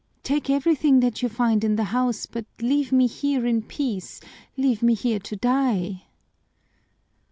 Take 0.23 0.49
everything 0.49 0.99
that 1.01 1.21
you 1.21 1.29
find 1.29 1.63
in 1.63 1.75
the 1.75 1.83
house, 1.93 2.25
but 2.25 2.47
leave 2.59 2.91
me 2.91 3.05
here 3.05 3.45
in 3.45 3.61
peace, 3.61 4.19
leave 4.57 4.81
me 4.81 4.95
here 4.95 5.19
to 5.19 5.35
die!" 5.35 6.05